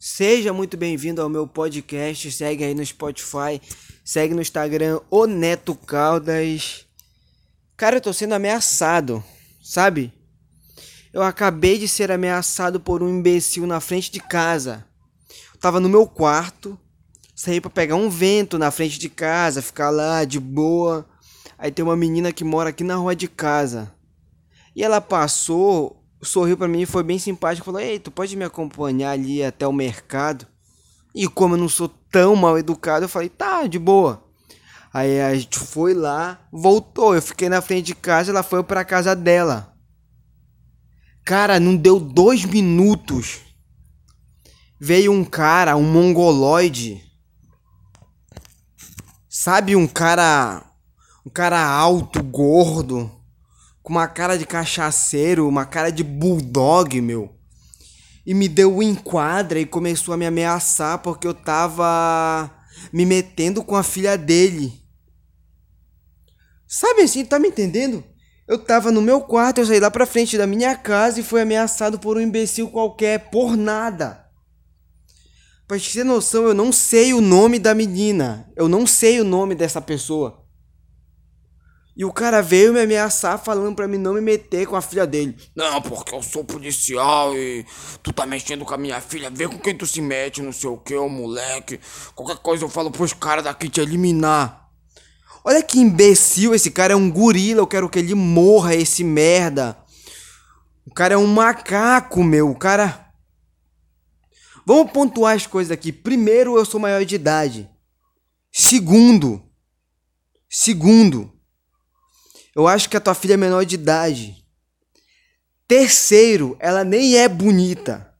Seja 0.00 0.52
muito 0.52 0.76
bem-vindo 0.76 1.20
ao 1.20 1.28
meu 1.28 1.44
podcast. 1.44 2.30
Segue 2.30 2.62
aí 2.62 2.72
no 2.72 2.86
Spotify, 2.86 3.60
segue 4.04 4.32
no 4.32 4.40
Instagram, 4.40 5.00
o 5.10 5.26
Neto 5.26 5.74
Caldas. 5.74 6.86
Cara, 7.76 7.96
eu 7.96 8.00
tô 8.00 8.12
sendo 8.12 8.32
ameaçado, 8.32 9.24
sabe? 9.60 10.12
Eu 11.12 11.20
acabei 11.20 11.78
de 11.78 11.88
ser 11.88 12.12
ameaçado 12.12 12.78
por 12.78 13.02
um 13.02 13.08
imbecil 13.08 13.66
na 13.66 13.80
frente 13.80 14.08
de 14.12 14.20
casa. 14.20 14.86
Eu 15.52 15.58
tava 15.58 15.80
no 15.80 15.88
meu 15.88 16.06
quarto, 16.06 16.78
saí 17.34 17.60
para 17.60 17.68
pegar 17.68 17.96
um 17.96 18.08
vento 18.08 18.56
na 18.56 18.70
frente 18.70 19.00
de 19.00 19.08
casa, 19.08 19.60
ficar 19.60 19.90
lá 19.90 20.24
de 20.24 20.38
boa. 20.38 21.08
Aí 21.58 21.72
tem 21.72 21.84
uma 21.84 21.96
menina 21.96 22.32
que 22.32 22.44
mora 22.44 22.70
aqui 22.70 22.84
na 22.84 22.94
rua 22.94 23.16
de 23.16 23.26
casa. 23.26 23.92
E 24.76 24.84
ela 24.84 25.00
passou, 25.00 25.97
sorriu 26.22 26.56
para 26.56 26.68
mim, 26.68 26.84
foi 26.86 27.02
bem 27.02 27.18
simpática, 27.18 27.64
falou: 27.64 27.80
"Ei, 27.80 27.98
tu 27.98 28.10
pode 28.10 28.36
me 28.36 28.44
acompanhar 28.44 29.12
ali 29.12 29.42
até 29.42 29.66
o 29.66 29.72
mercado?" 29.72 30.46
E 31.14 31.26
como 31.26 31.54
eu 31.54 31.58
não 31.58 31.68
sou 31.68 31.88
tão 32.10 32.36
mal 32.36 32.58
educado, 32.58 33.04
eu 33.04 33.08
falei: 33.08 33.28
"Tá, 33.28 33.66
de 33.66 33.78
boa." 33.78 34.24
Aí 34.92 35.20
a 35.20 35.34
gente 35.34 35.58
foi 35.58 35.92
lá, 35.94 36.40
voltou, 36.50 37.14
eu 37.14 37.22
fiquei 37.22 37.48
na 37.48 37.60
frente 37.60 37.86
de 37.86 37.94
casa, 37.94 38.30
ela 38.30 38.42
foi 38.42 38.62
para 38.62 38.84
casa 38.84 39.14
dela. 39.14 39.74
Cara, 41.24 41.60
não 41.60 41.76
deu 41.76 42.00
dois 42.00 42.44
minutos. 42.44 43.40
Veio 44.80 45.12
um 45.12 45.24
cara, 45.24 45.76
um 45.76 45.82
mongoloide. 45.82 47.02
Sabe 49.28 49.76
um 49.76 49.86
cara. 49.86 50.64
Um 51.26 51.30
cara 51.30 51.62
alto, 51.62 52.22
gordo. 52.22 53.10
Com 53.88 53.94
uma 53.94 54.06
cara 54.06 54.36
de 54.36 54.44
cachaceiro, 54.44 55.48
uma 55.48 55.64
cara 55.64 55.88
de 55.88 56.04
bulldog, 56.04 57.00
meu. 57.00 57.34
E 58.26 58.34
me 58.34 58.46
deu 58.46 58.76
um 58.76 58.82
enquadra 58.82 59.58
e 59.58 59.64
começou 59.64 60.12
a 60.12 60.16
me 60.18 60.26
ameaçar 60.26 60.98
porque 60.98 61.26
eu 61.26 61.32
tava 61.32 62.54
me 62.92 63.06
metendo 63.06 63.64
com 63.64 63.74
a 63.74 63.82
filha 63.82 64.18
dele. 64.18 64.78
Sabe 66.66 67.00
assim, 67.00 67.24
tá 67.24 67.38
me 67.38 67.48
entendendo? 67.48 68.04
Eu 68.46 68.58
tava 68.58 68.92
no 68.92 69.00
meu 69.00 69.22
quarto, 69.22 69.62
eu 69.62 69.64
saí 69.64 69.80
lá 69.80 69.90
pra 69.90 70.04
frente 70.04 70.36
da 70.36 70.46
minha 70.46 70.76
casa 70.76 71.20
e 71.20 71.24
fui 71.24 71.40
ameaçado 71.40 71.98
por 71.98 72.18
um 72.18 72.20
imbecil 72.20 72.68
qualquer, 72.68 73.30
por 73.30 73.56
nada. 73.56 74.22
Pra 75.66 75.78
te 75.78 75.90
ter 75.94 76.04
noção, 76.04 76.44
eu 76.44 76.52
não 76.52 76.72
sei 76.72 77.14
o 77.14 77.22
nome 77.22 77.58
da 77.58 77.74
menina. 77.74 78.52
Eu 78.54 78.68
não 78.68 78.86
sei 78.86 79.18
o 79.18 79.24
nome 79.24 79.54
dessa 79.54 79.80
pessoa. 79.80 80.46
E 81.98 82.04
o 82.04 82.12
cara 82.12 82.40
veio 82.40 82.72
me 82.72 82.80
ameaçar 82.80 83.36
falando 83.42 83.74
pra 83.74 83.88
mim 83.88 83.98
não 83.98 84.14
me 84.14 84.20
meter 84.20 84.68
com 84.68 84.76
a 84.76 84.80
filha 84.80 85.04
dele. 85.04 85.36
Não, 85.56 85.82
porque 85.82 86.14
eu 86.14 86.22
sou 86.22 86.44
policial 86.44 87.36
e 87.36 87.66
tu 88.04 88.12
tá 88.12 88.24
mexendo 88.24 88.64
com 88.64 88.72
a 88.72 88.78
minha 88.78 89.00
filha. 89.00 89.28
Vê 89.30 89.48
com 89.48 89.58
quem 89.58 89.76
tu 89.76 89.84
se 89.84 90.00
mete, 90.00 90.40
não 90.40 90.52
sei 90.52 90.70
o 90.70 90.78
que, 90.78 90.94
ô 90.94 91.08
moleque. 91.08 91.80
Qualquer 92.14 92.36
coisa 92.36 92.64
eu 92.64 92.68
falo 92.68 92.92
pros 92.92 93.12
caras 93.12 93.42
daqui 93.42 93.68
te 93.68 93.80
eliminar. 93.80 94.70
Olha 95.44 95.60
que 95.60 95.80
imbecil, 95.80 96.54
esse 96.54 96.70
cara 96.70 96.92
é 96.92 96.96
um 96.96 97.10
gorila, 97.10 97.62
eu 97.62 97.66
quero 97.66 97.88
que 97.88 97.98
ele 97.98 98.14
morra, 98.14 98.76
esse 98.76 99.02
merda. 99.02 99.76
O 100.86 100.94
cara 100.94 101.14
é 101.14 101.18
um 101.18 101.26
macaco, 101.26 102.22
meu, 102.22 102.48
o 102.48 102.56
cara... 102.56 103.10
Vamos 104.64 104.92
pontuar 104.92 105.34
as 105.34 105.48
coisas 105.48 105.72
aqui. 105.72 105.90
Primeiro, 105.90 106.56
eu 106.56 106.64
sou 106.64 106.78
maior 106.78 107.04
de 107.04 107.16
idade. 107.16 107.68
Segundo, 108.52 109.42
segundo, 110.48 111.32
eu 112.54 112.66
acho 112.66 112.88
que 112.88 112.96
a 112.96 113.00
tua 113.00 113.14
filha 113.14 113.34
é 113.34 113.36
menor 113.36 113.64
de 113.64 113.74
idade. 113.74 114.44
Terceiro, 115.66 116.56
ela 116.58 116.82
nem 116.82 117.16
é 117.16 117.28
bonita. 117.28 118.14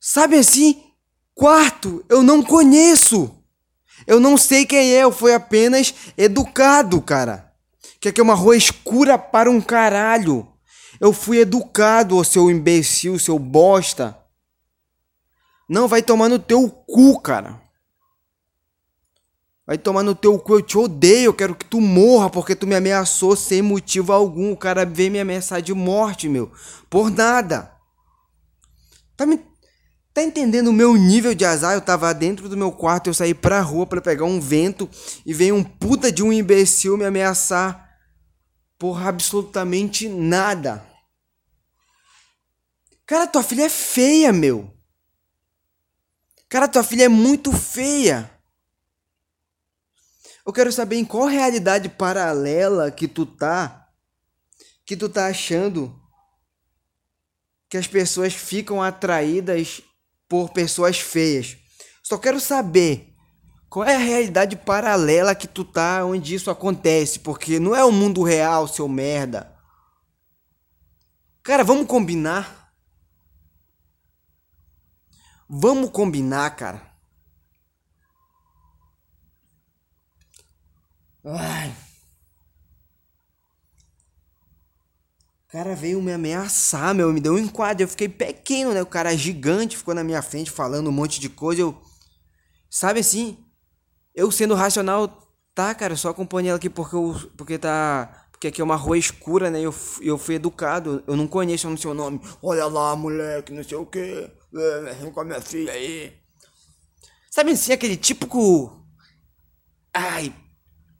Sabe 0.00 0.36
assim? 0.36 0.82
Quarto, 1.34 2.04
eu 2.08 2.22
não 2.22 2.42
conheço. 2.42 3.34
Eu 4.06 4.18
não 4.18 4.36
sei 4.36 4.64
quem 4.64 4.94
é, 4.94 5.02
eu 5.02 5.12
fui 5.12 5.34
apenas 5.34 5.92
educado, 6.16 7.02
cara. 7.02 7.52
Que 8.00 8.08
aqui 8.08 8.20
é 8.20 8.24
uma 8.24 8.34
rua 8.34 8.56
escura 8.56 9.18
para 9.18 9.50
um 9.50 9.60
caralho. 9.60 10.46
Eu 11.00 11.12
fui 11.12 11.38
educado, 11.38 12.16
ô 12.16 12.24
seu 12.24 12.50
imbecil, 12.50 13.18
seu 13.18 13.38
bosta. 13.38 14.16
Não, 15.68 15.86
vai 15.86 16.00
tomar 16.00 16.28
no 16.28 16.38
teu 16.38 16.70
cu, 16.70 17.20
cara. 17.20 17.60
Vai 19.68 19.76
tomar 19.76 20.02
no 20.02 20.14
teu 20.14 20.38
cu, 20.38 20.54
eu 20.54 20.62
te 20.62 20.78
odeio, 20.78 21.26
eu 21.26 21.34
quero 21.34 21.54
que 21.54 21.66
tu 21.66 21.78
morra 21.78 22.30
porque 22.30 22.56
tu 22.56 22.66
me 22.66 22.74
ameaçou 22.74 23.36
sem 23.36 23.60
motivo 23.60 24.14
algum. 24.14 24.52
O 24.52 24.56
cara 24.56 24.86
veio 24.86 25.12
me 25.12 25.20
ameaçar 25.20 25.60
de 25.60 25.74
morte, 25.74 26.26
meu. 26.26 26.50
Por 26.88 27.10
nada. 27.10 27.70
Tá 29.14 29.26
me 29.26 29.38
Tá 30.14 30.22
entendendo 30.22 30.68
o 30.68 30.72
meu 30.72 30.96
nível 30.96 31.34
de 31.34 31.44
azar? 31.44 31.74
Eu 31.74 31.82
tava 31.82 32.12
dentro 32.14 32.48
do 32.48 32.56
meu 32.56 32.72
quarto, 32.72 33.08
eu 33.08 33.14
saí 33.14 33.34
pra 33.34 33.60
rua 33.60 33.86
para 33.86 34.00
pegar 34.00 34.24
um 34.24 34.40
vento 34.40 34.88
e 35.24 35.34
veio 35.34 35.54
um 35.54 35.62
puta 35.62 36.10
de 36.10 36.22
um 36.22 36.32
imbecil 36.32 36.96
me 36.96 37.04
ameaçar 37.04 37.88
por 38.78 39.06
absolutamente 39.06 40.08
nada. 40.08 40.82
Cara, 43.06 43.26
tua 43.26 43.42
filha 43.42 43.66
é 43.66 43.68
feia, 43.68 44.32
meu. 44.32 44.74
Cara, 46.48 46.66
tua 46.66 46.82
filha 46.82 47.04
é 47.04 47.08
muito 47.08 47.52
feia. 47.52 48.37
Eu 50.48 50.52
quero 50.54 50.72
saber 50.72 50.96
em 50.96 51.04
qual 51.04 51.26
realidade 51.26 51.90
paralela 51.90 52.90
que 52.90 53.06
tu 53.06 53.26
tá, 53.26 53.86
que 54.86 54.96
tu 54.96 55.06
tá 55.06 55.26
achando 55.26 55.94
que 57.68 57.76
as 57.76 57.86
pessoas 57.86 58.32
ficam 58.32 58.82
atraídas 58.82 59.82
por 60.26 60.48
pessoas 60.48 60.98
feias. 60.98 61.58
Só 62.02 62.16
quero 62.16 62.40
saber 62.40 63.14
qual 63.68 63.86
é 63.86 63.94
a 63.94 63.98
realidade 63.98 64.56
paralela 64.56 65.34
que 65.34 65.46
tu 65.46 65.66
tá 65.66 66.02
onde 66.06 66.34
isso 66.34 66.50
acontece, 66.50 67.18
porque 67.18 67.58
não 67.58 67.76
é 67.76 67.84
o 67.84 67.92
mundo 67.92 68.22
real, 68.22 68.66
seu 68.66 68.88
merda. 68.88 69.54
Cara, 71.42 71.62
vamos 71.62 71.86
combinar? 71.86 72.72
Vamos 75.46 75.90
combinar, 75.90 76.56
cara. 76.56 76.87
Ai. 81.30 81.74
O 85.48 85.52
cara 85.52 85.74
veio 85.74 86.00
me 86.02 86.12
ameaçar, 86.12 86.94
meu, 86.94 87.12
me 87.12 87.20
deu 87.20 87.34
um 87.34 87.38
enquadro. 87.38 87.82
Eu 87.82 87.88
fiquei 87.88 88.08
pequeno, 88.08 88.72
né? 88.72 88.82
O 88.82 88.86
cara 88.86 89.16
gigante 89.16 89.76
ficou 89.76 89.94
na 89.94 90.04
minha 90.04 90.22
frente 90.22 90.50
falando 90.50 90.88
um 90.88 90.92
monte 90.92 91.20
de 91.20 91.28
coisa. 91.28 91.62
Eu. 91.62 91.80
Sabe 92.70 93.00
assim? 93.00 93.38
Eu 94.14 94.30
sendo 94.30 94.54
racional, 94.54 95.08
tá, 95.54 95.74
cara, 95.74 95.96
só 95.96 96.10
acompanhei 96.10 96.50
ela 96.50 96.58
aqui 96.58 96.68
porque 96.68 96.94
eu. 96.96 97.14
Porque 97.36 97.58
tá. 97.58 98.26
Porque 98.30 98.48
aqui 98.48 98.60
é 98.60 98.64
uma 98.64 98.76
rua 98.76 98.96
escura, 98.96 99.50
né? 99.50 99.60
Eu, 99.60 99.74
eu 100.00 100.16
fui 100.16 100.36
educado. 100.36 101.02
Eu 101.06 101.16
não 101.16 101.26
conheço 101.26 101.68
o 101.68 101.78
seu 101.78 101.92
nome. 101.92 102.20
Olha 102.42 102.66
lá, 102.66 102.94
moleque, 102.94 103.52
não 103.52 103.64
sei 103.64 103.76
o 103.76 103.86
que. 103.86 104.30
Vem 104.52 105.10
com 105.12 105.20
a 105.20 105.24
minha 105.24 105.40
filha 105.40 105.72
aí. 105.72 106.12
Sabe 107.30 107.52
assim, 107.52 107.72
aquele 107.72 107.96
típico. 107.96 108.86
Ai, 109.92 110.32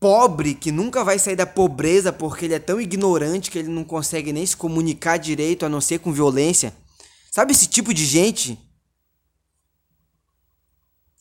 pobre 0.01 0.55
que 0.55 0.71
nunca 0.71 1.03
vai 1.05 1.19
sair 1.19 1.37
da 1.37 1.47
pobreza 1.47 2.13
porque 2.13 2.45
ele 2.45 2.55
é 2.55 2.59
tão 2.59 2.81
ignorante 2.81 3.51
que 3.51 3.59
ele 3.59 3.69
não 3.69 3.85
consegue 3.85 4.33
nem 4.33 4.47
se 4.47 4.57
comunicar 4.57 5.17
direito 5.17 5.67
a 5.67 5.69
não 5.69 5.81
ser 5.81 5.99
com 5.99 6.13
violência. 6.13 6.75
Sabe 7.31 7.53
esse 7.53 7.67
tipo 7.67 7.93
de 7.93 8.05
gente? 8.05 8.59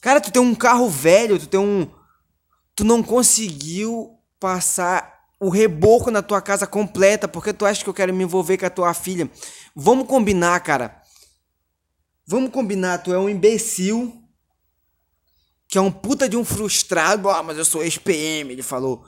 Cara, 0.01 0.21
tu 0.21 0.31
tem 0.31 0.41
um 0.41 0.55
carro 0.55 0.89
velho, 0.89 1.39
tu 1.39 1.47
tem 1.47 1.59
um. 1.59 1.89
Tu 2.75 2.83
não 2.83 3.01
conseguiu 3.01 4.19
passar 4.39 5.17
o 5.39 5.49
reboco 5.49 6.11
na 6.11 6.21
tua 6.21 6.41
casa 6.41 6.65
completa 6.65 7.27
porque 7.27 7.53
tu 7.53 7.65
acha 7.65 7.83
que 7.83 7.89
eu 7.89 7.93
quero 7.93 8.13
me 8.13 8.23
envolver 8.23 8.57
com 8.57 8.65
a 8.65 8.69
tua 8.69 8.93
filha. 8.93 9.29
Vamos 9.75 10.07
combinar, 10.07 10.59
cara. 10.61 11.01
Vamos 12.25 12.51
combinar, 12.51 12.99
tu 12.99 13.13
é 13.13 13.17
um 13.17 13.29
imbecil 13.29 14.26
que 15.67 15.77
é 15.77 15.81
um 15.81 15.91
puta 15.91 16.29
de 16.29 16.37
um 16.37 16.45
frustrado. 16.45 17.29
Ah, 17.29 17.43
mas 17.43 17.57
eu 17.57 17.65
sou 17.65 17.83
ex-PM, 17.83 18.53
ele 18.53 18.63
falou. 18.63 19.03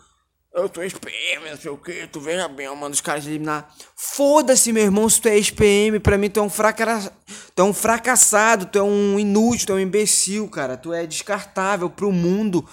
Eu 0.53 0.69
sou 0.73 0.83
ex-PM, 0.83 1.49
não 1.49 1.57
sei 1.57 1.69
o 1.69 1.77
que, 1.77 2.07
tu 2.07 2.19
veja 2.19 2.47
bem, 2.47 2.65
eu 2.65 2.75
mando 2.75 2.93
os 2.93 3.01
caras 3.01 3.25
eliminar. 3.25 3.71
Foda-se, 3.95 4.73
meu 4.73 4.83
irmão, 4.83 5.07
se 5.07 5.21
tu 5.21 5.27
é 5.27 5.35
ex-PM, 5.37 5.99
pra 5.99 6.17
mim 6.17 6.29
tu 6.29 6.39
é 6.39 6.43
um 6.43 6.49
fracassado, 6.49 7.15
tu 7.55 7.61
é 7.61 7.63
um 7.63 7.73
fracassado, 7.73 8.65
tu 8.65 8.79
é 8.79 8.83
um 8.83 9.19
inútil, 9.19 9.67
tu 9.67 9.73
é 9.73 9.75
um 9.75 9.79
imbecil, 9.79 10.49
cara. 10.49 10.75
Tu 10.75 10.91
é 10.91 11.05
descartável 11.05 11.89
pro 11.89 12.11
mundo. 12.11 12.67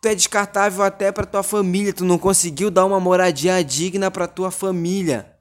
Tu 0.00 0.08
é 0.08 0.14
descartável 0.14 0.84
até 0.84 1.10
pra 1.10 1.24
tua 1.24 1.42
família, 1.42 1.92
tu 1.92 2.04
não 2.04 2.18
conseguiu 2.18 2.70
dar 2.70 2.84
uma 2.84 3.00
moradia 3.00 3.64
digna 3.64 4.10
pra 4.10 4.28
tua 4.28 4.50
família. 4.50 5.35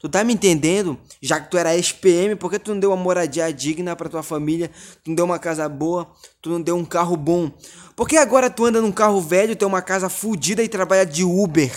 Tu 0.00 0.08
tá 0.08 0.22
me 0.22 0.32
entendendo? 0.34 0.98
Já 1.20 1.40
que 1.40 1.50
tu 1.50 1.58
era 1.58 1.74
ex-PM, 1.74 2.36
por 2.36 2.50
que 2.50 2.58
tu 2.58 2.72
não 2.72 2.80
deu 2.80 2.90
uma 2.90 2.96
moradia 2.96 3.52
digna 3.52 3.96
pra 3.96 4.08
tua 4.08 4.22
família? 4.22 4.70
Tu 5.02 5.10
não 5.10 5.14
deu 5.14 5.24
uma 5.24 5.38
casa 5.38 5.68
boa? 5.68 6.12
Tu 6.40 6.48
não 6.48 6.62
deu 6.62 6.76
um 6.76 6.84
carro 6.84 7.16
bom? 7.16 7.50
Por 7.96 8.08
que 8.08 8.16
agora 8.16 8.48
tu 8.48 8.64
anda 8.64 8.80
num 8.80 8.92
carro 8.92 9.20
velho, 9.20 9.56
tem 9.56 9.66
uma 9.66 9.82
casa 9.82 10.08
fodida 10.08 10.62
e 10.62 10.68
trabalha 10.68 11.04
de 11.04 11.24
Uber? 11.24 11.72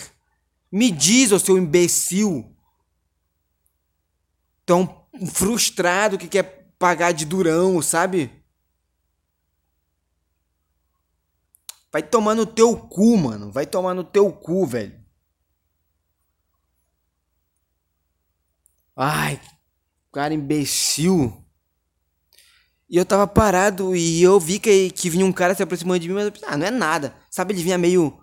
Me 0.72 0.92
diz, 0.92 1.32
ô 1.32 1.40
seu 1.40 1.58
imbecil. 1.58 2.56
Um 5.14 5.28
frustrado 5.28 6.18
que 6.18 6.28
quer 6.28 6.74
pagar 6.80 7.12
de 7.12 7.26
durão, 7.26 7.82
sabe? 7.82 8.32
Vai 11.92 12.02
tomar 12.02 12.36
no 12.36 12.46
teu 12.46 12.78
cu, 12.78 13.18
mano. 13.18 13.52
Vai 13.52 13.66
tomar 13.66 13.94
no 13.94 14.04
teu 14.04 14.32
cu, 14.32 14.66
velho. 14.66 15.01
Ai, 19.04 19.42
cara 20.14 20.32
imbecil. 20.32 21.44
E 22.88 22.98
eu 22.98 23.04
tava 23.04 23.26
parado 23.26 23.96
e 23.96 24.22
eu 24.22 24.40
vi 24.40 24.60
que, 24.60 24.92
que 24.92 25.10
vinha 25.10 25.26
um 25.26 25.32
cara 25.32 25.56
se 25.56 25.64
aproximando 25.64 26.02
de 26.02 26.08
mim, 26.08 26.14
mas 26.14 26.26
eu 26.26 26.32
pensei, 26.32 26.48
ah, 26.48 26.56
não 26.56 26.68
é 26.68 26.70
nada. 26.70 27.16
Sabe, 27.28 27.52
ele 27.52 27.64
vinha 27.64 27.80
meio. 27.80 28.16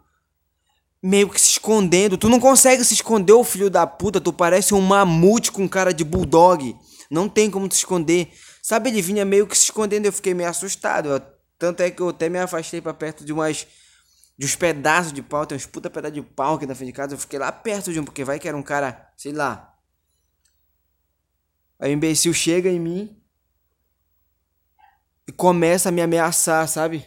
meio 1.02 1.28
que 1.28 1.40
se 1.40 1.50
escondendo. 1.50 2.16
Tu 2.16 2.28
não 2.28 2.38
consegue 2.38 2.84
se 2.84 2.94
esconder, 2.94 3.32
ô 3.32 3.42
filho 3.42 3.69
da 3.69 3.88
puta. 3.88 4.20
Tu 4.20 4.32
parece 4.32 4.72
um 4.72 4.80
mamute 4.80 5.50
com 5.50 5.69
cara 5.69 5.92
de 5.92 6.04
bulldog. 6.04 6.76
Não 7.10 7.28
tem 7.28 7.50
como 7.50 7.69
te 7.69 7.72
esconder. 7.72 8.32
Sabe, 8.62 8.90
ele 8.90 9.02
vinha 9.02 9.25
meio 9.25 9.48
que 9.48 9.58
se 9.58 9.64
escondendo. 9.64 10.06
Eu 10.06 10.12
fiquei 10.12 10.32
meio 10.32 10.48
assustado. 10.48 11.08
Eu, 11.08 11.20
tanto 11.58 11.82
é 11.82 11.90
que 11.90 12.00
eu 12.00 12.10
até 12.10 12.28
me 12.28 12.38
afastei 12.38 12.80
para 12.80 12.94
perto 12.94 13.25
de 13.25 13.32
umas. 13.32 13.66
de 14.38 14.46
uns 14.46 14.54
pedaços 14.54 15.12
de 15.12 15.22
pau. 15.22 15.44
Tem 15.44 15.56
uns 15.56 15.66
puta 15.66 15.90
pedaços 15.90 16.14
de 16.14 16.22
pau 16.22 16.54
aqui 16.54 16.66
na 16.66 16.75
frente 16.76 16.90
de 16.90 16.92
casa. 16.92 17.14
Eu 17.14 17.19
fiquei 17.19 17.40
lá 17.40 17.50
perto 17.50 17.92
de 17.92 17.98
um, 17.98 18.04
porque 18.04 18.22
vai 18.22 18.38
que 18.38 18.46
era 18.46 18.56
um 18.56 18.62
cara, 18.62 19.10
sei 19.16 19.32
lá. 19.32 19.68
Aí 21.78 21.92
o 21.92 21.94
imbecil 21.94 22.34
chega 22.34 22.69
em 22.69 22.80
mim 22.80 23.16
e 25.26 25.32
começa 25.32 25.90
a 25.90 25.92
me 25.92 26.00
ameaçar, 26.02 26.66
sabe? 26.66 27.06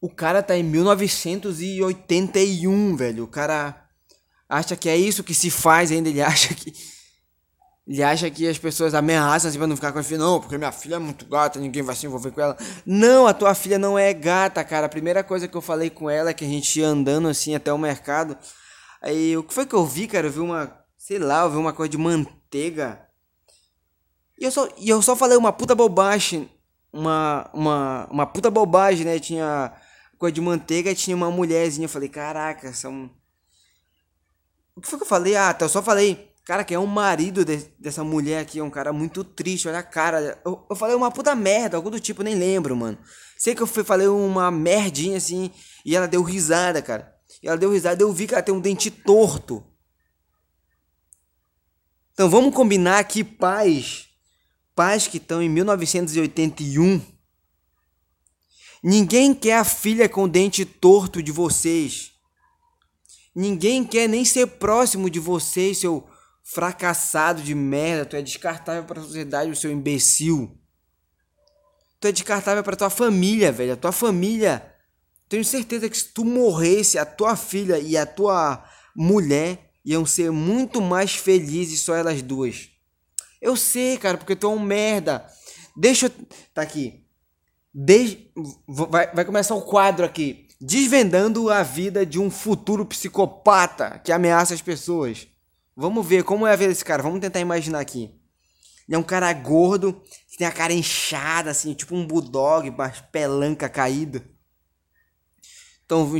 O 0.00 0.08
cara 0.08 0.42
tá 0.42 0.56
em 0.56 0.62
1981, 0.62 2.96
velho. 2.96 3.24
O 3.24 3.28
cara 3.28 3.84
acha 4.48 4.76
que 4.76 4.88
é 4.88 4.96
isso 4.96 5.24
que 5.24 5.34
se 5.34 5.50
faz 5.50 5.90
ainda. 5.90 6.08
Ele 6.08 6.22
acha 6.22 6.54
que. 6.54 6.72
Ele 7.86 8.02
acha 8.02 8.30
que 8.30 8.48
as 8.48 8.58
pessoas 8.58 8.94
ameaçam 8.94 9.48
assim 9.48 9.58
pra 9.58 9.66
não 9.66 9.76
ficar 9.76 9.92
com 9.92 9.98
a 10.00 10.02
filha. 10.02 10.18
Não, 10.18 10.40
porque 10.40 10.58
minha 10.58 10.72
filha 10.72 10.96
é 10.96 10.98
muito 10.98 11.24
gata, 11.24 11.60
ninguém 11.60 11.82
vai 11.82 11.94
se 11.94 12.04
envolver 12.04 12.32
com 12.32 12.40
ela. 12.40 12.56
Não, 12.84 13.28
a 13.28 13.34
tua 13.34 13.54
filha 13.54 13.78
não 13.78 13.98
é 13.98 14.12
gata, 14.12 14.62
cara. 14.64 14.86
A 14.86 14.88
primeira 14.88 15.24
coisa 15.24 15.48
que 15.48 15.56
eu 15.56 15.62
falei 15.62 15.88
com 15.88 16.10
ela 16.10 16.30
é 16.30 16.34
que 16.34 16.44
a 16.44 16.48
gente 16.48 16.80
ia 16.80 16.88
andando 16.88 17.28
assim 17.28 17.54
até 17.54 17.72
o 17.72 17.78
mercado. 17.78 18.36
Aí, 19.02 19.36
o 19.36 19.42
que 19.42 19.54
foi 19.54 19.66
que 19.66 19.74
eu 19.74 19.84
vi, 19.84 20.06
cara? 20.06 20.26
Eu 20.26 20.32
vi 20.32 20.40
uma. 20.40 20.84
Sei 20.96 21.18
lá, 21.18 21.42
eu 21.42 21.50
vi 21.50 21.56
uma 21.56 21.72
coisa 21.72 21.90
de 21.90 21.98
manteiga. 21.98 23.00
E 24.38 24.44
eu 24.44 24.50
só, 24.50 24.68
e 24.76 24.88
eu 24.88 25.00
só 25.02 25.14
falei 25.16 25.36
uma 25.36 25.52
puta 25.52 25.74
bobagem. 25.74 26.50
Uma, 26.92 27.50
uma, 27.52 28.08
uma 28.10 28.26
puta 28.26 28.50
bobagem, 28.50 29.04
né? 29.04 29.18
Tinha 29.18 29.72
coisa 30.18 30.32
de 30.32 30.40
manteiga 30.40 30.94
tinha 30.94 31.16
uma 31.16 31.30
mulherzinha. 31.30 31.84
Eu 31.86 31.90
falei, 31.90 32.08
caraca, 32.08 32.72
são. 32.72 33.10
O 34.74 34.80
que 34.80 34.88
foi 34.88 34.98
que 34.98 35.04
eu 35.04 35.08
falei? 35.08 35.36
Ah, 35.36 35.54
tá, 35.54 35.64
eu 35.64 35.68
só 35.70 35.82
falei, 35.82 36.30
cara, 36.44 36.64
que 36.64 36.74
é 36.74 36.78
um 36.78 36.86
marido 36.86 37.44
de, 37.44 37.56
dessa 37.78 38.04
mulher 38.04 38.40
aqui, 38.40 38.58
é 38.58 38.62
um 38.62 38.70
cara 38.70 38.92
muito 38.92 39.24
triste, 39.24 39.68
olha 39.68 39.78
a 39.78 39.82
cara. 39.82 40.38
Eu, 40.44 40.66
eu 40.68 40.76
falei 40.76 40.94
uma 40.94 41.10
puta 41.10 41.34
merda, 41.34 41.76
algo 41.76 41.90
do 41.90 42.00
tipo, 42.00 42.22
nem 42.22 42.34
lembro, 42.34 42.76
mano. 42.76 42.98
Sei 43.38 43.54
que 43.54 43.62
eu 43.62 43.66
fui, 43.66 43.84
falei 43.84 44.06
uma 44.08 44.50
merdinha 44.50 45.16
assim, 45.16 45.50
e 45.84 45.96
ela 45.96 46.06
deu 46.06 46.22
risada, 46.22 46.82
cara. 46.82 47.15
E 47.46 47.48
ela 47.48 47.56
deu 47.56 47.70
risada, 47.70 48.02
eu 48.02 48.12
vi 48.12 48.26
que 48.26 48.34
ela 48.34 48.42
tem 48.42 48.52
um 48.52 48.58
dente 48.58 48.90
torto. 48.90 49.64
Então 52.12 52.28
vamos 52.28 52.52
combinar 52.52 52.98
aqui, 52.98 53.22
pais, 53.22 54.08
pais 54.74 55.06
que 55.06 55.18
estão 55.18 55.40
em 55.40 55.48
1981. 55.48 57.00
Ninguém 58.82 59.32
quer 59.32 59.58
a 59.58 59.64
filha 59.64 60.08
com 60.08 60.24
o 60.24 60.28
dente 60.28 60.64
torto 60.64 61.22
de 61.22 61.30
vocês. 61.30 62.10
Ninguém 63.32 63.84
quer 63.84 64.08
nem 64.08 64.24
ser 64.24 64.48
próximo 64.48 65.08
de 65.08 65.20
vocês, 65.20 65.78
seu 65.78 66.04
fracassado 66.42 67.42
de 67.42 67.54
merda. 67.54 68.06
Tu 68.06 68.16
é 68.16 68.22
descartável 68.22 68.82
para 68.82 68.98
a 68.98 69.04
sociedade, 69.04 69.52
o 69.52 69.56
seu 69.56 69.70
imbecil. 69.70 70.60
Tu 72.00 72.08
é 72.08 72.12
descartável 72.12 72.64
para 72.64 72.74
tua 72.74 72.90
família, 72.90 73.52
velho. 73.52 73.74
A 73.74 73.76
tua 73.76 73.92
família. 73.92 74.75
Tenho 75.28 75.44
certeza 75.44 75.88
que 75.88 75.96
se 75.96 76.08
tu 76.08 76.24
morresse, 76.24 76.98
a 76.98 77.04
tua 77.04 77.36
filha 77.36 77.78
e 77.78 77.96
a 77.96 78.06
tua 78.06 78.64
mulher 78.94 79.70
iam 79.84 80.06
ser 80.06 80.30
muito 80.30 80.80
mais 80.80 81.14
felizes 81.14 81.80
só 81.80 81.94
elas 81.94 82.22
duas. 82.22 82.70
Eu 83.40 83.56
sei, 83.56 83.96
cara, 83.98 84.16
porque 84.16 84.36
tu 84.36 84.46
é 84.46 84.50
um 84.50 84.58
merda. 84.58 85.26
Deixa 85.76 86.06
eu. 86.06 86.10
Tá 86.54 86.62
aqui. 86.62 87.04
Des... 87.72 88.16
Vai, 88.66 89.12
vai 89.12 89.24
começar 89.24 89.54
o 89.54 89.62
quadro 89.62 90.04
aqui. 90.04 90.48
Desvendando 90.60 91.50
a 91.50 91.62
vida 91.62 92.06
de 92.06 92.18
um 92.18 92.30
futuro 92.30 92.86
psicopata 92.86 94.00
que 94.02 94.10
ameaça 94.10 94.54
as 94.54 94.62
pessoas. 94.62 95.28
Vamos 95.76 96.06
ver 96.06 96.24
como 96.24 96.46
é 96.46 96.52
a 96.52 96.56
vida 96.56 96.70
desse 96.70 96.84
cara. 96.84 97.02
Vamos 97.02 97.20
tentar 97.20 97.40
imaginar 97.40 97.80
aqui. 97.80 98.10
Ele 98.88 98.94
é 98.94 98.98
um 98.98 99.02
cara 99.02 99.32
gordo, 99.32 100.00
que 100.30 100.38
tem 100.38 100.46
a 100.46 100.52
cara 100.52 100.72
inchada, 100.72 101.50
assim, 101.50 101.74
tipo 101.74 101.94
um 101.94 102.06
bulldog, 102.06 102.70
mas 102.70 103.00
pelanca 103.00 103.68
caída. 103.68 104.24
Então, 105.86 106.10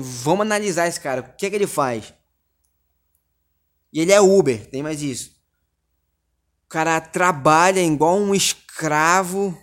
vamos 0.00 0.42
analisar 0.42 0.86
esse 0.86 1.00
cara. 1.00 1.20
O 1.20 1.36
que 1.36 1.46
é 1.46 1.50
que 1.50 1.56
ele 1.56 1.66
faz? 1.66 2.14
E 3.92 4.00
ele 4.00 4.12
é 4.12 4.20
Uber, 4.20 4.70
tem 4.70 4.82
mais 4.82 5.02
isso. 5.02 5.32
O 6.64 6.68
cara 6.68 7.00
trabalha 7.00 7.80
igual 7.80 8.16
um 8.16 8.34
escravo, 8.34 9.56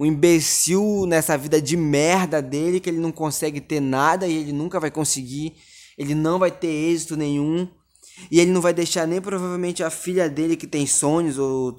um 0.00 0.06
imbecil 0.06 1.04
nessa 1.06 1.36
vida 1.36 1.60
de 1.60 1.76
merda 1.76 2.40
dele, 2.40 2.80
que 2.80 2.88
ele 2.88 2.98
não 2.98 3.12
consegue 3.12 3.60
ter 3.60 3.80
nada 3.80 4.26
e 4.26 4.34
ele 4.34 4.52
nunca 4.52 4.80
vai 4.80 4.90
conseguir. 4.90 5.56
Ele 5.98 6.14
não 6.14 6.38
vai 6.38 6.50
ter 6.50 6.68
êxito 6.68 7.16
nenhum. 7.16 7.68
E 8.30 8.40
ele 8.40 8.50
não 8.50 8.60
vai 8.60 8.72
deixar 8.72 9.06
nem 9.06 9.20
provavelmente 9.20 9.82
a 9.82 9.90
filha 9.90 10.30
dele 10.30 10.56
que 10.56 10.66
tem 10.66 10.86
sonhos, 10.86 11.38
ou 11.38 11.78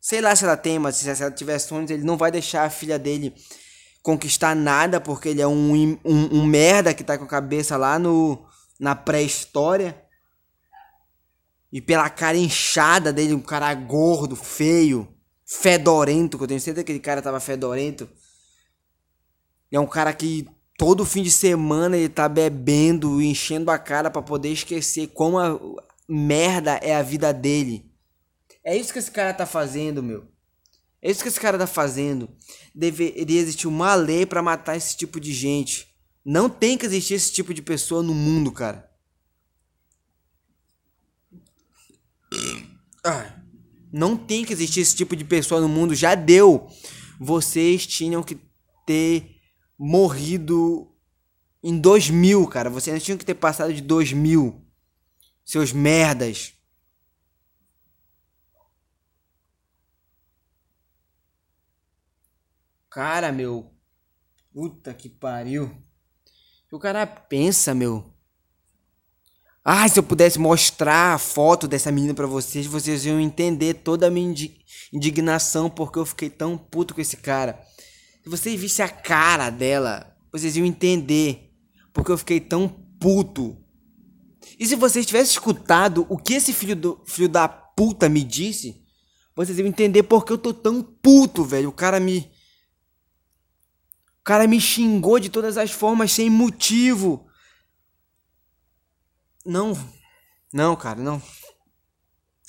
sei 0.00 0.20
lá 0.20 0.36
se 0.36 0.44
ela 0.44 0.56
tem, 0.56 0.78
mas 0.78 0.96
se 0.96 1.08
ela 1.08 1.30
tiver 1.30 1.58
sonhos, 1.58 1.90
ele 1.90 2.04
não 2.04 2.16
vai 2.16 2.30
deixar 2.30 2.64
a 2.64 2.70
filha 2.70 2.98
dele 2.98 3.34
conquistar 4.02 4.54
nada, 4.54 5.00
porque 5.00 5.28
ele 5.28 5.42
é 5.42 5.46
um, 5.46 5.98
um, 6.04 6.38
um 6.38 6.44
merda 6.44 6.94
que 6.94 7.04
tá 7.04 7.18
com 7.18 7.24
a 7.24 7.28
cabeça 7.28 7.76
lá 7.76 7.98
no, 7.98 8.46
na 8.78 8.94
pré-história. 8.94 10.02
E 11.72 11.80
pela 11.80 12.10
cara 12.10 12.36
inchada 12.36 13.12
dele, 13.12 13.34
um 13.34 13.40
cara 13.40 13.72
gordo, 13.74 14.34
feio, 14.34 15.08
fedorento, 15.46 16.36
que 16.36 16.44
eu 16.44 16.48
tenho 16.48 16.60
certeza 16.60 16.84
que 16.84 16.92
aquele 16.92 17.04
cara 17.04 17.22
tava 17.22 17.38
fedorento. 17.38 18.08
É 19.70 19.78
um 19.78 19.86
cara 19.86 20.12
que 20.12 20.48
todo 20.76 21.04
fim 21.04 21.22
de 21.22 21.30
semana 21.30 21.96
ele 21.96 22.08
tá 22.08 22.28
bebendo 22.28 23.20
e 23.20 23.26
enchendo 23.26 23.70
a 23.70 23.78
cara 23.78 24.10
para 24.10 24.22
poder 24.22 24.48
esquecer 24.48 25.08
como 25.08 25.38
a 25.38 25.60
merda 26.08 26.72
é 26.82 26.96
a 26.96 27.02
vida 27.02 27.32
dele. 27.32 27.88
É 28.64 28.76
isso 28.76 28.92
que 28.92 28.98
esse 28.98 29.10
cara 29.10 29.32
tá 29.32 29.46
fazendo, 29.46 30.02
meu. 30.02 30.26
É 31.02 31.10
isso 31.10 31.22
que 31.22 31.28
esse 31.28 31.40
cara 31.40 31.58
tá 31.58 31.66
fazendo. 31.66 32.28
Deveria 32.74 33.40
existir 33.40 33.66
uma 33.66 33.94
lei 33.94 34.26
para 34.26 34.42
matar 34.42 34.76
esse 34.76 34.96
tipo 34.96 35.18
de 35.18 35.32
gente. 35.32 35.88
Não 36.24 36.48
tem 36.48 36.76
que 36.76 36.84
existir 36.84 37.14
esse 37.14 37.32
tipo 37.32 37.54
de 37.54 37.62
pessoa 37.62 38.02
no 38.02 38.14
mundo, 38.14 38.52
cara. 38.52 38.90
Não 43.92 44.16
tem 44.16 44.44
que 44.44 44.52
existir 44.52 44.80
esse 44.80 44.94
tipo 44.94 45.16
de 45.16 45.24
pessoa 45.24 45.60
no 45.60 45.68
mundo. 45.68 45.94
Já 45.94 46.14
deu. 46.14 46.68
Vocês 47.18 47.86
tinham 47.86 48.22
que 48.22 48.38
ter 48.86 49.36
morrido 49.78 50.88
em 51.62 51.78
2000, 51.78 52.46
cara. 52.46 52.70
Vocês 52.70 53.02
tinham 53.02 53.18
que 53.18 53.24
ter 53.24 53.34
passado 53.34 53.72
de 53.72 53.80
2000. 53.80 54.64
Seus 55.44 55.72
merdas. 55.72 56.52
Cara, 62.90 63.30
meu. 63.30 63.72
Puta 64.52 64.92
que 64.92 65.08
pariu. 65.08 65.70
O 66.72 66.78
cara 66.78 67.06
pensa, 67.06 67.74
meu. 67.74 68.12
Ah, 69.64 69.86
se 69.88 69.98
eu 69.98 70.02
pudesse 70.02 70.38
mostrar 70.38 71.14
a 71.14 71.18
foto 71.18 71.68
dessa 71.68 71.92
menina 71.92 72.14
para 72.14 72.26
vocês, 72.26 72.66
vocês 72.66 73.04
iam 73.04 73.20
entender 73.20 73.74
toda 73.74 74.06
a 74.06 74.10
minha 74.10 74.34
indignação 74.92 75.68
porque 75.68 75.98
eu 75.98 76.06
fiquei 76.06 76.30
tão 76.30 76.56
puto 76.56 76.94
com 76.94 77.00
esse 77.00 77.16
cara. 77.16 77.60
Se 78.24 78.28
vocês 78.28 78.58
vissem 78.58 78.84
a 78.84 78.88
cara 78.88 79.50
dela, 79.50 80.16
vocês 80.32 80.56
iam 80.56 80.66
entender 80.66 81.52
porque 81.92 82.10
eu 82.10 82.18
fiquei 82.18 82.40
tão 82.40 82.68
puto. 82.98 83.56
E 84.58 84.66
se 84.66 84.74
vocês 84.74 85.06
tivessem 85.06 85.32
escutado 85.32 86.06
o 86.08 86.16
que 86.16 86.34
esse 86.34 86.52
filho, 86.52 86.74
do, 86.74 87.02
filho 87.06 87.28
da 87.28 87.46
puta 87.46 88.08
me 88.08 88.24
disse, 88.24 88.82
vocês 89.36 89.58
iam 89.58 89.68
entender 89.68 90.02
porque 90.04 90.32
eu 90.32 90.38
tô 90.38 90.52
tão 90.52 90.82
puto, 90.82 91.44
velho. 91.44 91.68
O 91.68 91.72
cara 91.72 92.00
me. 92.00 92.30
Cara 94.30 94.46
me 94.46 94.60
xingou 94.60 95.18
de 95.18 95.28
todas 95.28 95.56
as 95.56 95.72
formas 95.72 96.12
sem 96.12 96.30
motivo. 96.30 97.28
Não. 99.44 99.72
Não, 100.52 100.76
cara, 100.76 101.00
não. 101.00 101.20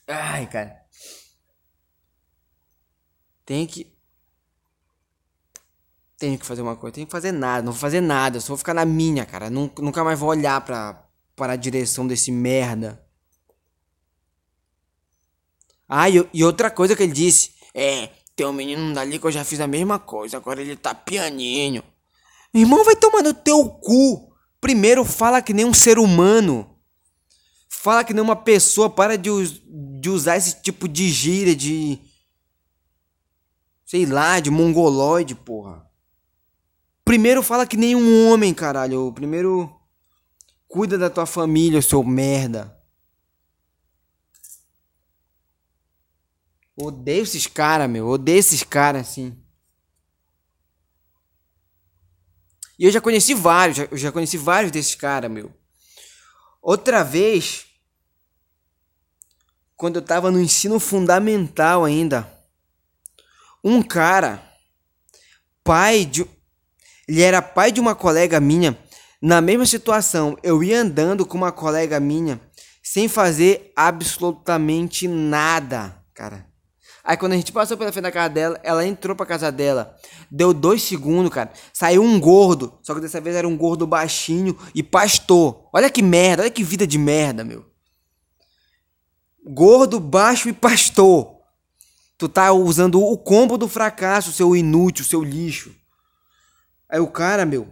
Ai, 0.08 0.46
cara. 0.46 0.80
Tem 3.44 3.66
que. 3.66 3.92
Tenho 6.20 6.38
que 6.38 6.46
fazer 6.46 6.62
uma 6.62 6.76
coisa. 6.76 6.94
Tenho 6.94 7.08
que 7.08 7.12
fazer 7.12 7.32
nada. 7.32 7.64
Não 7.64 7.72
vou 7.72 7.82
fazer 7.82 8.00
nada. 8.00 8.40
Só 8.40 8.50
vou 8.50 8.58
ficar 8.58 8.76
na 8.76 8.86
minha, 8.86 9.26
cara. 9.26 9.50
Nunca 9.50 10.04
mais 10.04 10.20
vou 10.20 10.30
olhar 10.30 10.62
pra, 10.64 11.10
para 11.36 11.54
a 11.54 11.56
direção 11.56 12.06
desse 12.06 12.32
merda. 12.32 13.04
Ah, 15.90 16.08
e, 16.12 16.30
e 16.32 16.44
outra 16.44 16.70
coisa 16.70 16.96
que 16.96 17.02
ele 17.02 17.12
disse. 17.12 17.56
É, 17.74 18.12
tem 18.42 18.48
um 18.48 18.54
menino 18.54 18.92
dali 18.92 19.20
que 19.20 19.28
eu 19.28 19.32
já 19.32 19.46
fiz 19.46 19.60
a 19.60 19.68
mesma 19.68 20.00
coisa, 20.00 20.38
agora 20.38 20.60
ele 20.60 20.76
tá 20.76 20.96
pianinho. 20.96 21.84
Irmão, 22.52 22.84
vai 22.84 22.96
tomar 22.96 23.22
no 23.22 23.36
teu 23.36 23.70
cu. 23.70 24.34
Primeiro 24.60 25.06
fala 25.06 25.44
que 25.44 25.54
nem 25.54 25.64
um 25.64 25.76
ser 25.76 26.00
humano. 26.00 26.76
Fala 27.70 28.04
que 28.04 28.16
nem 28.16 28.24
uma 28.24 28.36
pessoa. 28.36 28.90
Para 28.90 29.16
de, 29.16 29.30
de 30.00 30.10
usar 30.10 30.38
esse 30.38 30.60
tipo 30.60 30.88
de 30.88 31.08
gíria, 31.08 31.56
de. 31.56 32.00
Sei 33.86 34.08
lá, 34.08 34.40
de 34.40 34.50
mongoloide, 34.50 35.36
porra. 35.36 35.86
Primeiro 37.06 37.44
fala 37.44 37.68
que 37.68 37.78
nem 37.78 37.96
um 37.96 38.28
homem, 38.28 38.56
caralho. 38.56 39.12
Primeiro. 39.14 39.72
Cuida 40.68 40.98
da 40.98 41.12
tua 41.12 41.28
família, 41.28 41.80
seu 41.80 42.04
merda. 42.04 42.76
Odeio 46.82 47.22
esses 47.22 47.46
caras, 47.46 47.88
meu. 47.88 48.08
Odeio 48.08 48.40
esses 48.40 48.64
caras, 48.64 49.08
assim. 49.08 49.38
E 52.78 52.86
eu 52.86 52.92
já 52.92 53.00
conheci 53.00 53.36
vários, 53.36 53.78
eu 53.78 53.98
já 53.98 54.12
conheci 54.12 54.38
vários 54.38 54.72
desses 54.72 54.96
caras, 54.96 55.30
meu. 55.30 55.54
Outra 56.60 57.04
vez, 57.04 57.68
quando 59.78 59.98
eu 59.98 60.02
tava 60.02 60.32
no 60.32 60.40
ensino 60.40 60.80
fundamental 60.80 61.86
ainda, 61.86 62.28
um 63.64 63.84
cara, 63.84 64.44
pai 65.64 66.04
de. 66.04 66.26
Ele 67.08 67.22
era 67.22 67.44
pai 67.44 67.72
de 67.72 67.80
uma 67.80 67.94
colega 67.94 68.40
minha, 68.40 68.76
na 69.22 69.40
mesma 69.40 69.68
situação. 69.68 70.36
Eu 70.42 70.64
ia 70.64 70.82
andando 70.82 71.28
com 71.28 71.38
uma 71.38 71.52
colega 71.52 72.00
minha, 72.00 72.42
sem 72.82 73.08
fazer 73.08 73.72
absolutamente 73.76 75.08
nada, 75.08 76.04
cara. 76.16 76.51
Aí 77.04 77.18
quando 77.18 77.34
a 77.34 77.36
gente 77.36 77.52
passou 77.52 77.78
pela 77.78 77.92
frente 77.92 78.04
da 78.04 78.12
casa 78.12 78.30
dela, 78.30 78.60
ela 78.64 78.86
entrou 78.86 79.16
pra 79.16 79.26
casa 79.26 79.52
dela. 79.52 79.96
Deu 80.30 80.54
dois 80.54 80.84
segundos, 80.84 81.34
cara. 81.34 81.52
Saiu 81.74 82.04
um 82.04 82.20
gordo. 82.20 82.78
Só 82.84 82.94
que 82.94 83.02
dessa 83.02 83.20
vez 83.20 83.36
era 83.36 83.48
um 83.48 83.58
gordo 83.58 83.88
baixinho 83.88 84.58
e 84.76 84.84
pastor. 84.84 85.68
Olha 85.74 85.90
que 85.90 86.02
merda, 86.02 86.44
olha 86.44 86.52
que 86.52 86.64
vida 86.64 86.86
de 86.86 86.98
merda, 86.98 87.44
meu. 87.44 87.66
Gordo, 89.44 90.00
baixo 90.00 90.48
e 90.48 90.54
pastor. 90.54 91.42
Tu 92.18 92.30
tá 92.30 92.52
usando 92.52 93.02
o 93.02 93.18
combo 93.18 93.58
do 93.58 93.68
fracasso, 93.68 94.32
seu 94.32 94.56
inútil, 94.56 95.04
seu 95.04 95.24
lixo. 95.24 95.76
Aí 96.88 97.00
o 97.00 97.08
cara, 97.08 97.46
meu, 97.46 97.68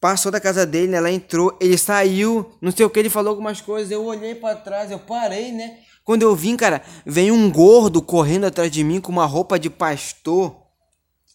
passou 0.00 0.32
da 0.32 0.40
casa 0.40 0.64
dele, 0.64 0.94
ela 0.94 1.10
entrou, 1.10 1.56
ele 1.60 1.76
saiu, 1.76 2.56
não 2.60 2.72
sei 2.72 2.86
o 2.86 2.90
que, 2.90 2.98
ele 2.98 3.10
falou 3.10 3.30
algumas 3.30 3.60
coisas, 3.60 3.90
eu 3.90 4.04
olhei 4.04 4.34
para 4.34 4.56
trás, 4.56 4.90
eu 4.90 4.98
parei, 4.98 5.52
né? 5.52 5.78
Quando 6.04 6.22
eu 6.22 6.34
vim, 6.34 6.56
cara, 6.56 6.82
veio 7.06 7.34
um 7.34 7.50
gordo 7.50 8.02
correndo 8.02 8.44
atrás 8.44 8.70
de 8.70 8.82
mim 8.82 9.00
com 9.00 9.12
uma 9.12 9.26
roupa 9.26 9.58
de 9.58 9.70
pastor. 9.70 10.56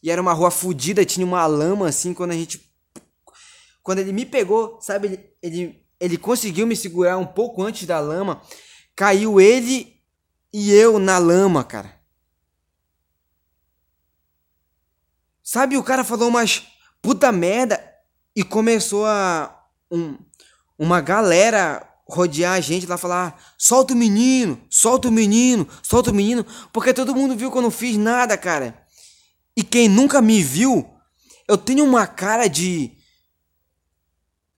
E 0.04 0.12
era 0.12 0.22
uma 0.22 0.34
rua 0.34 0.52
fodida, 0.52 1.06
tinha 1.06 1.26
uma 1.26 1.46
lama 1.46 1.88
assim, 1.88 2.14
quando 2.14 2.32
a 2.32 2.36
gente. 2.36 2.62
Quando 3.82 4.00
ele 4.00 4.12
me 4.12 4.26
pegou, 4.26 4.78
sabe, 4.82 5.08
ele, 5.08 5.30
ele, 5.42 5.86
ele 6.00 6.18
conseguiu 6.18 6.68
me 6.68 6.76
segurar 6.76 7.18
um 7.18 7.26
pouco 7.26 7.64
antes 7.64 7.88
da 7.88 8.00
lama. 8.00 8.42
Caiu 8.96 9.40
ele 9.40 10.02
e 10.52 10.72
eu 10.74 11.00
na 11.00 11.18
lama, 11.18 11.64
cara. 11.64 11.98
Sabe, 15.42 15.78
o 15.78 15.84
cara 15.84 16.04
falou 16.04 16.28
umas 16.28 16.68
puta 17.02 17.32
merda 17.32 17.82
e 18.36 18.44
começou 18.44 19.06
a. 19.06 19.54
Um, 19.90 20.18
uma 20.78 21.00
galera 21.00 21.88
rodear 22.10 22.54
a 22.54 22.60
gente 22.60 22.86
lá 22.86 22.98
falar: 22.98 23.42
solta 23.58 23.94
o 23.94 23.98
menino, 23.98 24.60
solta 24.70 25.10
o 25.10 25.12
menino, 25.12 25.68
solta 25.84 26.12
o 26.12 26.14
menino, 26.14 26.46
porque 26.72 26.94
todo 26.94 27.16
mundo 27.16 27.36
viu 27.36 27.52
que 27.52 27.58
eu 27.58 27.62
não 27.62 27.72
fiz 27.72 27.98
nada, 27.98 28.38
cara. 28.38 28.86
E 29.56 29.64
quem 29.64 29.90
nunca 29.90 30.22
me 30.22 30.42
viu, 30.42 30.88
eu 31.48 31.58
tenho 31.58 31.84
uma 31.84 32.06
cara 32.08 32.48
de. 32.48 32.92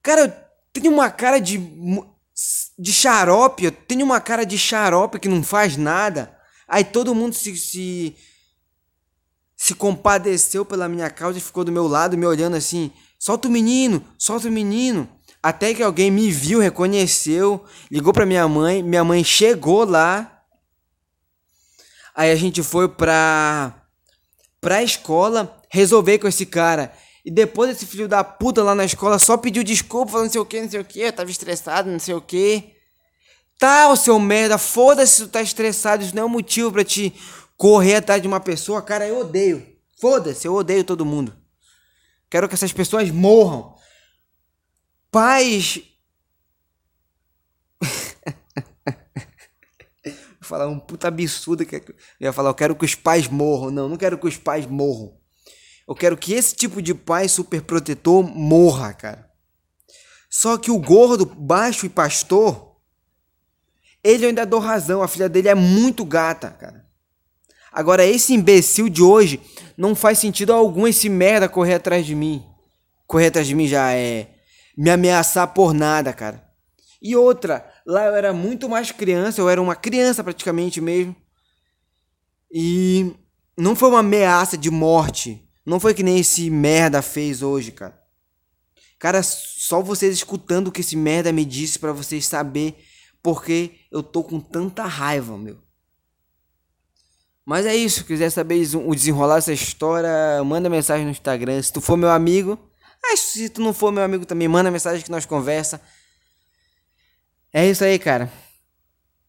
Cara, 0.02 0.22
eu 0.22 0.34
tenho 0.74 0.94
uma 0.94 1.10
cara 1.10 1.40
de. 1.40 1.58
de 2.78 2.94
xarope, 2.94 3.66
eu 3.66 3.72
tenho 3.72 4.06
uma 4.06 4.20
cara 4.20 4.46
de 4.46 4.58
xarope 4.58 5.20
que 5.20 5.30
não 5.30 5.44
faz 5.44 5.78
nada. 5.78 6.38
Aí 6.68 6.84
todo 6.84 7.16
mundo 7.16 7.34
se, 7.34 7.56
se. 7.58 8.16
se 9.56 9.74
compadeceu 9.74 10.64
pela 10.66 10.90
minha 10.90 11.10
causa 11.10 11.38
e 11.38 11.42
ficou 11.42 11.64
do 11.64 11.72
meu 11.72 11.88
lado 11.88 12.18
me 12.18 12.26
olhando 12.26 12.56
assim: 12.56 12.92
solta 13.18 13.48
o 13.48 13.52
menino, 13.52 14.06
solta 14.18 14.48
o 14.48 14.52
menino. 14.52 15.10
Até 15.42 15.74
que 15.74 15.82
alguém 15.82 16.12
me 16.12 16.30
viu, 16.32 16.60
reconheceu, 16.60 17.64
ligou 17.90 18.12
para 18.12 18.26
minha 18.26 18.48
mãe, 18.48 18.84
minha 18.84 19.04
mãe 19.04 19.24
chegou 19.24 19.86
lá. 19.86 20.44
Aí 22.14 22.32
a 22.32 22.36
gente 22.36 22.62
foi 22.62 22.90
pra 22.90 23.76
pra 24.60 24.84
escola 24.84 25.58
resolver 25.72 26.20
com 26.20 26.28
esse 26.28 26.46
cara. 26.46 26.92
E 27.24 27.32
depois 27.32 27.72
esse 27.72 27.86
filho 27.86 28.08
da 28.08 28.24
puta 28.24 28.62
lá 28.62 28.76
na 28.76 28.84
escola 28.84 29.18
só 29.18 29.38
pediu 29.38 29.64
desculpa, 29.64 30.12
falando 30.12 30.26
não 30.26 30.32
sei 30.32 30.42
o 30.42 30.46
que, 30.46 30.62
não 30.62 30.70
sei 30.70 30.80
o 30.82 30.86
que, 30.86 31.00
eu 31.00 31.14
tava 31.14 31.32
estressado, 31.32 31.90
não 31.90 32.00
sei 32.00 32.14
o 32.14 32.22
que. 32.22 32.74
Tá, 33.58 33.94
seu 33.96 34.20
merda, 34.20 34.58
foda-se 34.58 35.16
se 35.16 35.22
tu 35.24 35.30
tá 35.30 35.42
estressado, 35.42 36.04
isso 36.04 36.16
não 36.16 36.24
é 36.24 36.26
um 36.26 36.30
motivo 36.30 36.72
para 36.72 36.84
te 36.84 37.14
correr 37.56 37.96
atrás 37.96 38.22
de 38.22 38.28
uma 38.28 38.40
pessoa, 38.40 38.82
cara, 38.82 39.08
eu 39.08 39.20
odeio. 39.20 39.66
Foda-se, 40.00 40.48
eu 40.48 40.54
odeio 40.54 40.84
todo 40.84 41.06
mundo. 41.06 41.36
Quero 42.30 42.48
que 42.48 42.56
essas 42.56 42.72
pessoas 42.72 43.12
morram 43.12 43.76
pais. 45.12 45.82
Falar 50.42 50.68
um 50.68 50.80
puta 50.80 51.08
absurdo 51.08 51.66
que 51.66 51.76
eu 51.76 51.96
ia 52.20 52.34
falar, 52.34 52.50
eu 52.50 52.56
quero 52.56 52.76
que 52.76 52.86
os 52.86 52.96
pais 52.96 53.28
morram. 53.28 53.70
Não, 53.70 53.88
não 53.88 53.98
quero 53.98 54.18
que 54.18 54.28
os 54.28 54.38
pais 54.38 54.66
morram. 54.66 55.16
Eu 55.88 55.94
quero 55.94 56.18
que 56.18 56.34
esse 56.34 56.56
tipo 56.56 56.82
de 56.82 56.94
pai 56.94 57.30
super 57.30 57.62
protetor 57.62 58.24
morra, 58.24 58.94
cara. 58.94 59.30
Só 60.30 60.58
que 60.58 60.72
o 60.72 60.80
gordo, 60.80 61.26
baixo 61.26 61.86
e 61.86 61.90
pastor, 61.90 62.78
ele 64.04 64.28
ainda 64.28 64.46
dou 64.46 64.60
razão, 64.60 65.02
a 65.02 65.08
filha 65.08 65.28
dele 65.28 65.50
é 65.50 65.56
muito 65.56 66.06
gata, 66.06 66.52
cara. 66.52 66.88
Agora, 67.72 68.06
esse 68.06 68.34
imbecil 68.34 68.90
de 68.90 69.02
hoje 69.02 69.40
não 69.78 69.96
faz 69.96 70.20
sentido 70.20 70.54
algum 70.54 70.88
esse 70.88 71.10
merda 71.10 71.48
correr 71.48 71.76
atrás 71.76 72.06
de 72.06 72.16
mim. 72.16 72.44
Correr 73.06 73.28
atrás 73.28 73.48
de 73.48 73.56
mim 73.56 73.68
já 73.68 73.94
é 73.94 74.39
me 74.80 74.90
ameaçar 74.90 75.46
por 75.54 75.74
nada, 75.74 76.14
cara. 76.14 76.42
E 77.02 77.14
outra, 77.14 77.70
lá 77.86 78.06
eu 78.06 78.16
era 78.16 78.32
muito 78.32 78.70
mais 78.70 78.94
criança, 78.94 79.42
eu 79.42 79.50
era 79.50 79.62
uma 79.62 79.76
criança 79.76 80.24
praticamente 80.24 80.80
mesmo. 80.80 81.14
E 82.50 83.14
não 83.58 83.76
foi 83.76 83.90
uma 83.90 84.00
ameaça 84.00 84.58
de 84.58 84.72
morte. 84.72 85.46
Não 85.66 85.82
foi 85.82 85.94
que 85.94 86.02
nem 86.02 86.18
esse 86.18 86.50
merda 86.50 87.02
fez 87.02 87.42
hoje, 87.42 87.74
cara. 87.74 88.00
Cara, 88.98 89.22
só 89.22 89.82
vocês 89.82 90.16
escutando 90.16 90.70
o 90.70 90.72
que 90.72 90.80
esse 90.80 90.96
merda 90.96 91.34
me 91.34 91.44
disse 91.44 91.78
para 91.78 91.92
vocês 91.92 92.26
saber 92.26 92.78
porque 93.22 93.72
eu 93.92 94.02
tô 94.02 94.24
com 94.24 94.40
tanta 94.40 94.86
raiva, 94.86 95.38
meu. 95.38 95.58
Mas 97.46 97.66
é 97.66 97.76
isso, 97.76 98.06
quiser 98.06 98.30
saber 98.30 98.66
o 98.78 98.96
desenrolar 98.96 99.36
dessa 99.36 99.52
história, 99.52 100.42
manda 100.46 100.70
mensagem 100.70 101.04
no 101.04 101.12
Instagram. 101.12 101.62
Se 101.62 101.74
tu 101.74 101.82
for 101.82 101.98
meu 101.98 102.10
amigo, 102.10 102.58
mas 103.10 103.22
se 103.22 103.50
tu 103.50 103.60
não 103.62 103.74
for 103.74 103.92
meu 103.92 104.04
amigo 104.04 104.24
também, 104.24 104.48
manda 104.48 104.70
mensagem 104.70 105.04
que 105.04 105.10
nós 105.10 105.26
conversa. 105.26 105.82
É 107.52 107.68
isso 107.68 107.84
aí, 107.84 107.98
cara. 107.98 108.32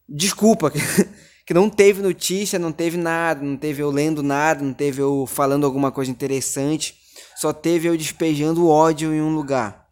Desculpa 0.07 0.71
que 1.47 1.55
não 1.55 1.71
teve 1.71 2.03
notícia, 2.03 2.59
não 2.59 2.73
teve 2.73 2.99
nada, 2.99 3.43
não 3.43 3.57
teve 3.57 3.83
eu 3.83 3.91
lendo 3.91 4.23
nada, 4.23 4.63
não 4.63 4.75
teve 4.75 5.01
eu 5.01 5.27
falando 5.27 5.65
alguma 5.65 5.91
coisa 5.91 6.11
interessante. 6.11 6.95
Só 7.37 7.55
teve 7.55 7.89
eu 7.89 7.97
despejando 7.97 8.69
ódio 8.69 9.15
em 9.15 9.23
um 9.23 9.35
lugar. 9.35 9.89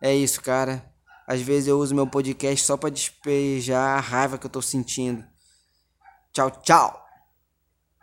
É 0.00 0.14
isso, 0.14 0.40
cara. 0.40 0.84
Às 1.26 1.40
vezes 1.40 1.66
eu 1.66 1.80
uso 1.80 1.96
meu 1.96 2.06
podcast 2.06 2.64
só 2.64 2.76
para 2.76 2.90
despejar 2.90 3.98
a 3.98 4.00
raiva 4.00 4.38
que 4.38 4.46
eu 4.46 4.50
tô 4.50 4.62
sentindo. 4.62 5.24
Tchau, 6.32 6.50
tchau. 6.62 7.05